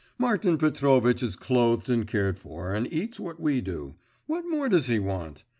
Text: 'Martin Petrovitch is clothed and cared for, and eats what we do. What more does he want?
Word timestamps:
'Martin 0.17 0.57
Petrovitch 0.57 1.21
is 1.21 1.35
clothed 1.35 1.87
and 1.87 2.07
cared 2.07 2.39
for, 2.39 2.73
and 2.73 2.91
eats 2.91 3.19
what 3.19 3.39
we 3.39 3.61
do. 3.61 3.93
What 4.25 4.45
more 4.49 4.67
does 4.67 4.87
he 4.87 4.97
want? 4.97 5.43